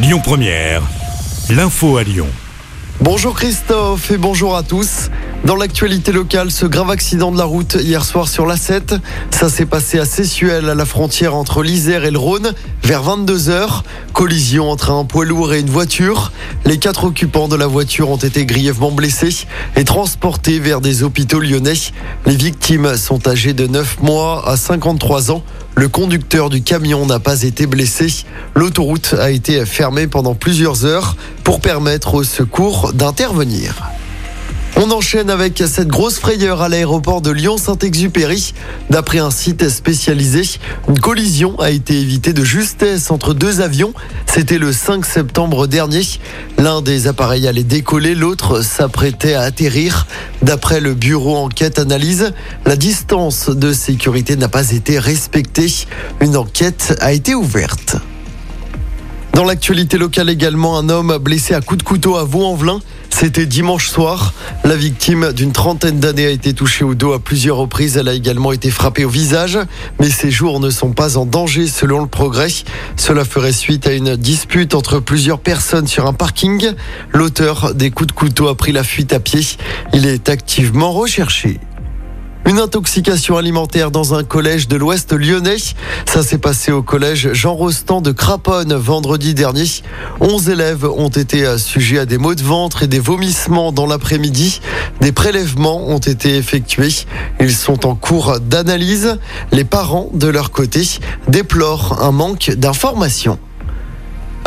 Lyon 0.00 0.20
Première, 0.22 0.82
l'info 1.50 1.96
à 1.96 2.04
Lyon. 2.04 2.28
Bonjour 3.00 3.34
Christophe 3.34 4.12
et 4.12 4.16
bonjour 4.16 4.54
à 4.54 4.62
tous. 4.62 5.10
Dans 5.44 5.56
l'actualité 5.56 6.12
locale, 6.12 6.52
ce 6.52 6.66
grave 6.66 6.90
accident 6.90 7.32
de 7.32 7.38
la 7.38 7.44
route 7.44 7.76
hier 7.80 8.04
soir 8.04 8.28
sur 8.28 8.46
l'A7, 8.46 9.00
ça 9.32 9.48
s'est 9.48 9.66
passé 9.66 9.98
à 9.98 10.04
Sessuel, 10.04 10.68
à 10.68 10.76
la 10.76 10.84
frontière 10.84 11.34
entre 11.34 11.64
l'Isère 11.64 12.04
et 12.04 12.12
le 12.12 12.18
Rhône, 12.18 12.52
vers 12.84 13.02
22h. 13.02 13.82
Collision 14.12 14.70
entre 14.70 14.92
un 14.92 15.04
poids 15.04 15.24
lourd 15.24 15.52
et 15.52 15.60
une 15.60 15.70
voiture. 15.70 16.30
Les 16.64 16.78
quatre 16.78 17.04
occupants 17.04 17.48
de 17.48 17.56
la 17.56 17.66
voiture 17.66 18.08
ont 18.08 18.16
été 18.16 18.46
grièvement 18.46 18.92
blessés 18.92 19.46
et 19.74 19.82
transportés 19.82 20.60
vers 20.60 20.80
des 20.80 21.02
hôpitaux 21.02 21.40
lyonnais. 21.40 21.72
Les 22.24 22.36
victimes 22.36 22.96
sont 22.96 23.26
âgées 23.26 23.52
de 23.52 23.66
9 23.66 24.00
mois 24.00 24.48
à 24.48 24.56
53 24.56 25.32
ans. 25.32 25.42
Le 25.78 25.86
conducteur 25.86 26.50
du 26.50 26.60
camion 26.60 27.06
n'a 27.06 27.20
pas 27.20 27.44
été 27.44 27.68
blessé. 27.68 28.08
L'autoroute 28.56 29.14
a 29.16 29.30
été 29.30 29.64
fermée 29.64 30.08
pendant 30.08 30.34
plusieurs 30.34 30.84
heures 30.84 31.14
pour 31.44 31.60
permettre 31.60 32.14
aux 32.14 32.24
secours 32.24 32.92
d'intervenir. 32.92 33.88
On 34.80 34.92
enchaîne 34.92 35.28
avec 35.28 35.60
cette 35.66 35.88
grosse 35.88 36.20
frayeur 36.20 36.62
à 36.62 36.68
l'aéroport 36.68 37.20
de 37.20 37.32
Lyon-Saint-Exupéry. 37.32 38.54
D'après 38.90 39.18
un 39.18 39.32
site 39.32 39.68
spécialisé, 39.70 40.42
une 40.88 41.00
collision 41.00 41.58
a 41.58 41.72
été 41.72 41.98
évitée 41.98 42.32
de 42.32 42.44
justesse 42.44 43.10
entre 43.10 43.34
deux 43.34 43.60
avions. 43.60 43.92
C'était 44.26 44.56
le 44.58 44.72
5 44.72 45.04
septembre 45.04 45.66
dernier. 45.66 46.02
L'un 46.58 46.80
des 46.80 47.08
appareils 47.08 47.48
allait 47.48 47.64
décoller, 47.64 48.14
l'autre 48.14 48.62
s'apprêtait 48.62 49.34
à 49.34 49.40
atterrir. 49.40 50.06
D'après 50.42 50.78
le 50.78 50.94
bureau 50.94 51.36
enquête 51.36 51.80
analyse, 51.80 52.32
la 52.64 52.76
distance 52.76 53.50
de 53.50 53.72
sécurité 53.72 54.36
n'a 54.36 54.48
pas 54.48 54.70
été 54.70 55.00
respectée. 55.00 55.72
Une 56.20 56.36
enquête 56.36 56.96
a 57.00 57.12
été 57.12 57.34
ouverte. 57.34 57.96
Dans 59.34 59.44
l'actualité 59.44 59.98
locale 59.98 60.30
également, 60.30 60.78
un 60.78 60.88
homme 60.88 61.18
blessé 61.18 61.54
à 61.54 61.60
coups 61.60 61.78
de 61.78 61.84
couteau 61.84 62.16
à 62.16 62.22
Vaux-en-Velin. 62.22 62.78
C'était 63.20 63.46
dimanche 63.46 63.88
soir. 63.88 64.32
La 64.62 64.76
victime 64.76 65.32
d'une 65.32 65.50
trentaine 65.50 65.98
d'années 65.98 66.26
a 66.26 66.30
été 66.30 66.54
touchée 66.54 66.84
au 66.84 66.94
dos 66.94 67.14
à 67.14 67.18
plusieurs 67.18 67.56
reprises. 67.56 67.96
Elle 67.96 68.06
a 68.06 68.12
également 68.12 68.52
été 68.52 68.70
frappée 68.70 69.04
au 69.04 69.08
visage. 69.08 69.58
Mais 69.98 70.08
ses 70.08 70.30
jours 70.30 70.60
ne 70.60 70.70
sont 70.70 70.92
pas 70.92 71.16
en 71.16 71.26
danger 71.26 71.66
selon 71.66 72.00
le 72.00 72.06
progrès. 72.06 72.46
Cela 72.94 73.24
ferait 73.24 73.50
suite 73.50 73.88
à 73.88 73.92
une 73.92 74.14
dispute 74.14 74.72
entre 74.76 75.00
plusieurs 75.00 75.40
personnes 75.40 75.88
sur 75.88 76.06
un 76.06 76.12
parking. 76.12 76.74
L'auteur 77.12 77.74
des 77.74 77.90
coups 77.90 78.06
de 78.06 78.12
couteau 78.12 78.46
a 78.46 78.56
pris 78.56 78.70
la 78.70 78.84
fuite 78.84 79.12
à 79.12 79.18
pied. 79.18 79.40
Il 79.92 80.06
est 80.06 80.28
activement 80.28 80.92
recherché. 80.92 81.58
Une 82.48 82.60
intoxication 82.60 83.36
alimentaire 83.36 83.90
dans 83.90 84.14
un 84.14 84.24
collège 84.24 84.68
de 84.68 84.76
l'Ouest 84.76 85.12
lyonnais. 85.12 85.58
Ça 86.06 86.22
s'est 86.22 86.38
passé 86.38 86.72
au 86.72 86.82
collège 86.82 87.34
Jean 87.34 87.52
Rostand 87.52 88.00
de 88.00 88.10
Craponne 88.10 88.72
vendredi 88.72 89.34
dernier. 89.34 89.66
11 90.20 90.48
élèves 90.48 90.86
ont 90.86 91.10
été 91.10 91.58
sujets 91.58 91.98
à 91.98 92.06
des 92.06 92.16
maux 92.16 92.34
de 92.34 92.42
ventre 92.42 92.82
et 92.82 92.86
des 92.86 93.00
vomissements 93.00 93.70
dans 93.70 93.84
l'après-midi. 93.84 94.62
Des 95.02 95.12
prélèvements 95.12 95.90
ont 95.90 95.98
été 95.98 96.36
effectués. 96.36 96.94
Ils 97.38 97.54
sont 97.54 97.84
en 97.84 97.94
cours 97.94 98.40
d'analyse. 98.40 99.18
Les 99.52 99.64
parents, 99.64 100.08
de 100.14 100.28
leur 100.28 100.50
côté, 100.50 100.88
déplorent 101.28 102.02
un 102.02 102.12
manque 102.12 102.52
d'informations. 102.56 103.38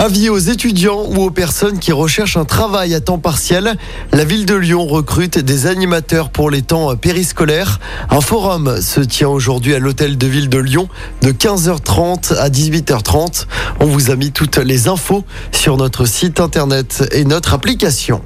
Avis 0.00 0.30
aux 0.30 0.38
étudiants 0.38 1.04
ou 1.10 1.24
aux 1.24 1.30
personnes 1.30 1.78
qui 1.78 1.92
recherchent 1.92 2.38
un 2.38 2.46
travail 2.46 2.94
à 2.94 3.00
temps 3.00 3.18
partiel, 3.18 3.76
la 4.12 4.24
ville 4.24 4.46
de 4.46 4.54
Lyon 4.54 4.86
recrute 4.86 5.38
des 5.38 5.66
animateurs 5.66 6.30
pour 6.30 6.50
les 6.50 6.62
temps 6.62 6.96
périscolaires. 6.96 7.80
Un 8.08 8.22
forum 8.22 8.80
se 8.80 9.02
tient 9.02 9.28
aujourd'hui 9.28 9.74
à 9.74 9.78
l'hôtel 9.78 10.16
de 10.16 10.26
ville 10.26 10.48
de 10.48 10.56
Lyon 10.56 10.88
de 11.20 11.32
15h30 11.32 12.34
à 12.34 12.48
18h30. 12.48 13.44
On 13.80 13.84
vous 13.84 14.10
a 14.10 14.16
mis 14.16 14.32
toutes 14.32 14.56
les 14.56 14.88
infos 14.88 15.22
sur 15.52 15.76
notre 15.76 16.06
site 16.06 16.40
internet 16.40 17.06
et 17.12 17.24
notre 17.24 17.52
application. 17.52 18.22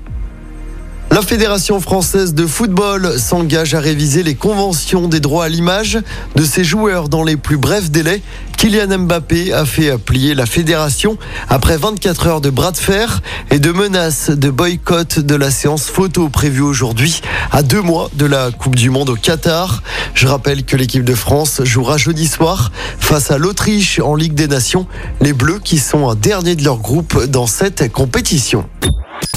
La 1.15 1.23
Fédération 1.23 1.79
française 1.79 2.35
de 2.35 2.45
football 2.45 3.21
s'engage 3.21 3.75
à 3.75 3.79
réviser 3.79 4.25
les 4.25 4.35
conventions 4.35 5.07
des 5.07 5.21
droits 5.21 5.45
à 5.45 5.49
l'image 5.49 6.01
de 6.35 6.43
ses 6.43 6.65
joueurs 6.65 7.09
dans 7.09 7.23
les 7.23 7.37
plus 7.37 7.57
brefs 7.57 7.89
délais. 7.89 8.21
Kylian 8.57 8.99
Mbappé 8.99 9.53
a 9.53 9.65
fait 9.65 9.97
plier 9.97 10.35
la 10.35 10.45
fédération 10.45 11.17
après 11.49 11.77
24 11.77 12.27
heures 12.27 12.41
de 12.41 12.51
bras 12.51 12.73
de 12.73 12.79
fer 12.79 13.23
et 13.53 13.61
de 13.61 13.71
menaces 13.71 14.31
de 14.31 14.51
boycott 14.51 15.21
de 15.21 15.37
la 15.37 15.53
séance 15.53 15.87
photo 15.87 16.29
prévue 16.29 16.63
aujourd'hui 16.63 17.21
à 17.53 17.63
deux 17.63 17.81
mois 17.81 18.11
de 18.15 18.27
la 18.27 18.51
Coupe 18.51 18.75
du 18.75 18.91
Monde 18.91 19.11
au 19.11 19.15
Qatar. 19.15 19.85
Je 20.15 20.27
rappelle 20.27 20.65
que 20.65 20.77
l'équipe 20.77 21.05
de 21.05 21.15
France 21.15 21.61
jouera 21.63 21.97
jeudi 21.97 22.27
soir 22.27 22.73
face 22.99 23.31
à 23.31 23.39
l'Autriche 23.39 24.01
en 24.01 24.17
Ligue 24.17 24.35
des 24.35 24.49
Nations, 24.49 24.89
les 25.21 25.33
Bleus 25.33 25.61
qui 25.63 25.79
sont 25.79 26.11
un 26.11 26.17
dernier 26.17 26.57
de 26.57 26.65
leur 26.65 26.79
groupe 26.79 27.27
dans 27.27 27.47
cette 27.47 27.93
compétition. 27.93 28.65